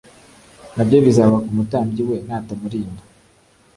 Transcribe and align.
na 0.75 0.83
byo 0.87 0.97
bizaba 1.05 1.35
ku 1.45 1.49
mutambyi 1.57 2.01
we 2.09 2.17
natamurinda 2.27 3.01